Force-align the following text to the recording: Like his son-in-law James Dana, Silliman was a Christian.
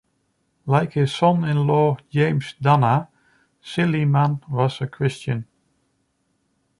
Like 0.65 0.93
his 0.93 1.13
son-in-law 1.13 1.97
James 2.09 2.55
Dana, 2.59 3.07
Silliman 3.61 4.41
was 4.49 4.81
a 4.81 4.87
Christian. 4.87 5.45